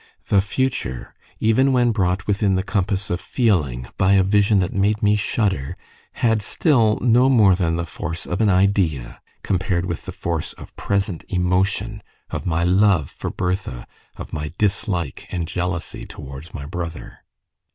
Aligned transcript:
The 0.29 0.41
future, 0.41 1.13
even 1.39 1.71
when 1.73 1.91
brought 1.91 2.25
within 2.25 2.55
the 2.55 2.63
compass 2.63 3.11
of 3.11 3.21
feeling 3.21 3.87
by 3.99 4.13
a 4.13 4.23
vision 4.23 4.57
that 4.57 4.73
made 4.73 5.03
me 5.03 5.15
shudder, 5.15 5.77
had 6.13 6.41
still 6.41 6.97
no 7.01 7.29
more 7.29 7.53
than 7.53 7.75
the 7.75 7.85
force 7.85 8.25
of 8.25 8.41
an 8.41 8.49
idea, 8.49 9.21
compared 9.43 9.85
with 9.85 10.05
the 10.07 10.11
force 10.11 10.53
of 10.53 10.75
present 10.75 11.23
emotion 11.29 12.01
of 12.31 12.47
my 12.47 12.63
love 12.63 13.11
for 13.11 13.29
Bertha, 13.29 13.85
of 14.15 14.33
my 14.33 14.51
dislike 14.57 15.27
and 15.31 15.47
jealousy 15.47 16.07
towards 16.07 16.51
my 16.51 16.65
brother. 16.65 17.19